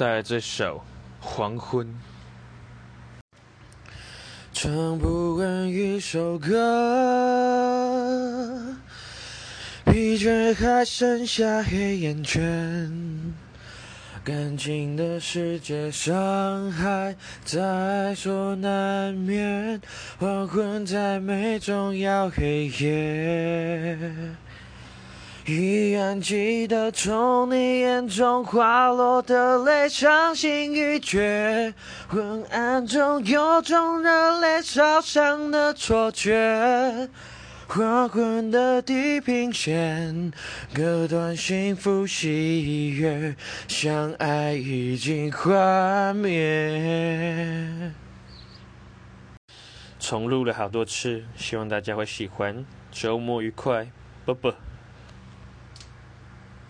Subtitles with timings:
[0.00, 0.78] 带来这首
[1.26, 1.86] 《黄昏》。
[4.50, 6.56] 唱不完一首歌，
[9.84, 12.90] 疲倦还剩下黑眼圈。
[14.24, 17.14] 感情的世界，伤害
[17.44, 19.82] 在所难免。
[20.18, 23.98] 黄昏再美，终要黑夜。
[25.50, 31.74] 依然记得从你眼中滑落的泪，伤心欲绝。
[32.06, 37.08] 昏暗中有种热泪烧伤的错觉。
[37.66, 40.32] 黄昏的地平线，
[40.72, 43.34] 割断幸福喜悦，
[43.66, 47.90] 相爱已经幻灭。
[49.98, 52.64] 重录了好多次，希望大家会喜欢。
[52.92, 53.88] 周末愉快，
[54.24, 54.54] 啵啵。